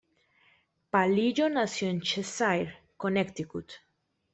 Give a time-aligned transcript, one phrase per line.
[0.89, 3.71] Palillo nació en Cheshire, Connecticut.